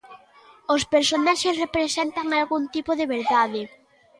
Os 0.73 0.83
personaxes 0.93 1.59
representan 1.63 2.27
algún 2.31 2.63
tipo 2.75 2.91
de 2.99 3.05
verdade. 3.15 3.61